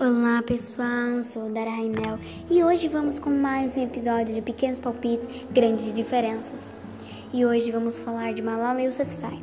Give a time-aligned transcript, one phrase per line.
[0.00, 2.18] Olá pessoal, sou Dara Rainel
[2.50, 6.70] e hoje vamos com mais um episódio de Pequenos Palpites, Grandes Diferenças.
[7.34, 9.38] E hoje vamos falar de Malala Yousafzai.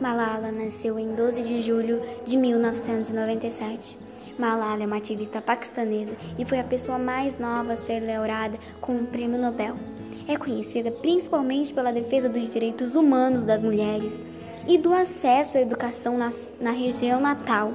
[0.00, 3.98] Malala nasceu em 12 de julho de 1997.
[4.38, 8.94] Malala é uma ativista paquistanesa e foi a pessoa mais nova a ser laureada com
[8.94, 9.74] o Prêmio Nobel.
[10.28, 14.24] É conhecida principalmente pela defesa dos direitos humanos das mulheres
[14.68, 16.30] e do acesso à educação na,
[16.60, 17.74] na região natal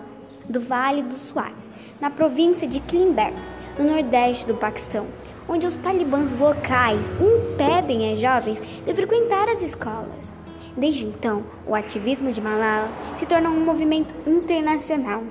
[0.51, 3.31] do Vale dos Swats, na província de Klimber,
[3.77, 5.05] no nordeste do Paquistão,
[5.47, 10.33] onde os talibãs locais impedem as jovens de frequentar as escolas.
[10.75, 15.23] Desde então, o ativismo de Malala se tornou um movimento internacional.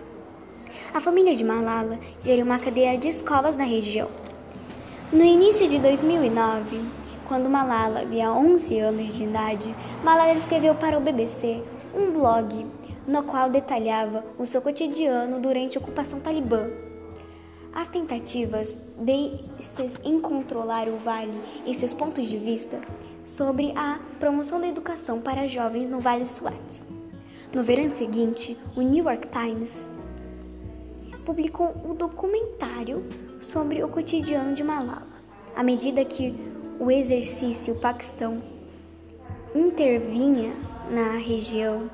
[0.94, 4.08] A família de Malala geriu uma cadeia de escolas na região.
[5.12, 6.80] No início de 2009,
[7.26, 11.62] quando Malala havia 11 anos de idade, Malala escreveu para o BBC
[11.94, 12.66] um blog
[13.06, 16.68] no qual detalhava o seu cotidiano durante a ocupação talibã.
[17.72, 22.80] As tentativas destes em controlar o Vale e seus pontos de vista
[23.24, 26.82] sobre a promoção da educação para jovens no Vale Swat.
[27.54, 29.86] No verão seguinte, o New York Times
[31.24, 33.04] publicou um documentário
[33.40, 35.06] sobre o cotidiano de Malala.
[35.54, 36.34] À medida que
[36.78, 38.42] o exercício Paquistão
[39.54, 40.52] intervinha
[40.90, 41.90] na região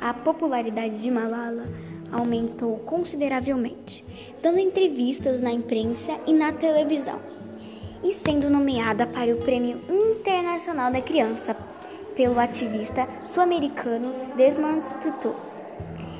[0.00, 1.64] a popularidade de Malala
[2.12, 4.04] aumentou consideravelmente,
[4.42, 7.18] dando entrevistas na imprensa e na televisão,
[8.02, 11.56] e sendo nomeada para o Prêmio Internacional da Criança
[12.14, 15.34] pelo ativista sul-americano Desmond Tutu.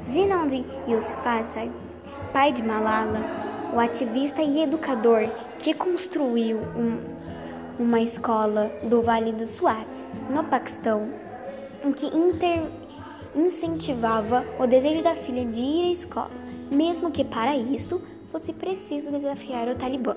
[0.07, 1.71] Zinaldi Yousafzai,
[2.33, 3.21] pai de Malala,
[3.75, 5.25] o ativista e educador
[5.59, 7.01] que construiu um,
[7.79, 9.89] uma escola do Vale do Swat,
[10.31, 11.09] no Paquistão,
[11.85, 12.63] em que inter
[13.47, 16.31] incentivava o desejo da filha de ir à escola,
[16.71, 20.17] mesmo que para isso fosse preciso desafiar o Talibã.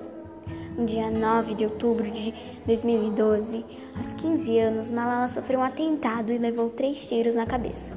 [0.78, 2.34] No dia 9 de outubro de
[2.66, 3.66] 2012,
[3.98, 7.94] aos 15 anos, Malala sofreu um atentado e levou três tiros na cabeça.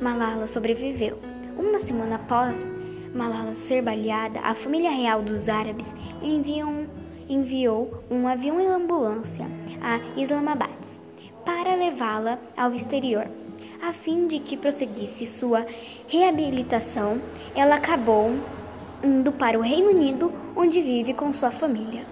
[0.00, 1.18] Malala sobreviveu.
[1.56, 2.68] Uma semana após
[3.14, 6.86] Malala ser baleada, a família real dos árabes enviou,
[7.28, 9.46] enviou um avião e ambulância
[9.80, 10.70] a Islamabad
[11.44, 13.28] para levá-la ao exterior.
[13.82, 15.66] A fim de que prosseguisse sua
[16.06, 17.20] reabilitação,
[17.52, 18.30] ela acabou
[19.02, 22.06] indo para o Reino Unido, onde vive com sua família.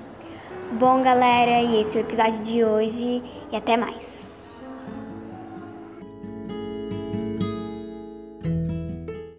[0.73, 3.23] Bom, galera, e esse é o episódio de hoje
[3.53, 4.27] e até mais.